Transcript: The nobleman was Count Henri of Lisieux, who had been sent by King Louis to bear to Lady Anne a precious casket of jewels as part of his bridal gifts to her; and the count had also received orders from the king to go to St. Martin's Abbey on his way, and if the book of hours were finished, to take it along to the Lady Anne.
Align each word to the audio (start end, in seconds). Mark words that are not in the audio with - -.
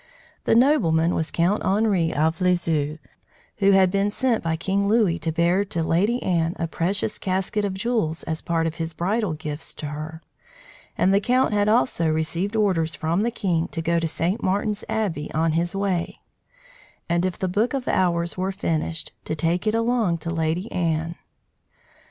The 0.45 0.55
nobleman 0.55 1.13
was 1.13 1.29
Count 1.29 1.63
Henri 1.63 2.11
of 2.11 2.41
Lisieux, 2.41 2.97
who 3.57 3.71
had 3.73 3.91
been 3.91 4.09
sent 4.09 4.43
by 4.43 4.55
King 4.55 4.87
Louis 4.87 5.19
to 5.19 5.31
bear 5.31 5.63
to 5.65 5.83
Lady 5.83 6.23
Anne 6.23 6.55
a 6.57 6.65
precious 6.67 7.19
casket 7.19 7.63
of 7.63 7.75
jewels 7.75 8.23
as 8.23 8.41
part 8.41 8.65
of 8.65 8.77
his 8.81 8.93
bridal 8.93 9.33
gifts 9.33 9.75
to 9.75 9.85
her; 9.85 10.23
and 10.97 11.13
the 11.13 11.21
count 11.21 11.53
had 11.53 11.69
also 11.69 12.09
received 12.09 12.55
orders 12.55 12.95
from 12.95 13.21
the 13.21 13.29
king 13.29 13.67
to 13.67 13.81
go 13.83 13.99
to 13.99 14.07
St. 14.07 14.41
Martin's 14.41 14.83
Abbey 14.89 15.31
on 15.35 15.51
his 15.51 15.75
way, 15.75 16.19
and 17.07 17.23
if 17.23 17.37
the 17.37 17.47
book 17.47 17.75
of 17.75 17.87
hours 17.87 18.35
were 18.35 18.51
finished, 18.51 19.11
to 19.25 19.35
take 19.35 19.67
it 19.67 19.75
along 19.75 20.17
to 20.17 20.29
the 20.29 20.33
Lady 20.35 20.71
Anne. 20.71 21.13